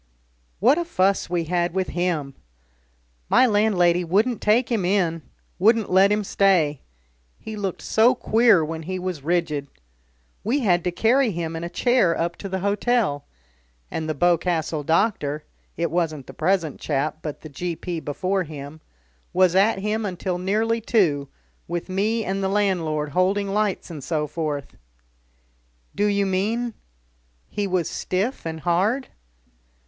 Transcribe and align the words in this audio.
What 0.59 0.79
a 0.79 0.83
fuss 0.83 1.29
we 1.29 1.43
had 1.43 1.75
with 1.75 1.89
him! 1.89 2.33
My 3.29 3.45
landlady 3.45 4.03
wouldn't 4.03 4.41
take 4.41 4.71
him 4.71 4.83
in, 4.83 5.21
wouldn't 5.59 5.91
let 5.91 6.11
him 6.11 6.23
stay 6.23 6.81
he 7.37 7.55
looked 7.55 7.83
so 7.83 8.15
queer 8.15 8.65
when 8.65 8.81
he 8.81 8.97
was 8.97 9.21
rigid. 9.21 9.67
We 10.43 10.61
had 10.61 10.83
to 10.85 10.91
carry 10.91 11.29
him 11.29 11.55
in 11.55 11.63
a 11.63 11.69
chair 11.69 12.17
up 12.17 12.35
to 12.37 12.49
the 12.49 12.61
hotel. 12.61 13.25
And 13.91 14.09
the 14.09 14.15
Boscastle 14.15 14.81
doctor 14.83 15.43
it 15.77 15.91
wasn't 15.91 16.25
the 16.25 16.33
present 16.33 16.79
chap, 16.79 17.19
but 17.21 17.41
the 17.41 17.49
G.P. 17.49 17.99
before 17.99 18.41
him 18.41 18.81
was 19.33 19.53
at 19.53 19.77
him 19.77 20.03
until 20.03 20.39
nearly 20.39 20.81
two, 20.81 21.29
with 21.67 21.89
me 21.89 22.25
and 22.25 22.41
the 22.43 22.49
landlord 22.49 23.09
holding 23.09 23.49
lights 23.49 23.91
and 23.91 24.03
so 24.03 24.25
forth." 24.25 24.77
"Do 25.93 26.07
you 26.07 26.25
mean 26.25 26.73
he 27.47 27.67
was 27.67 27.87
stiff 27.87 28.47
and 28.47 28.61
hard?" 28.61 29.09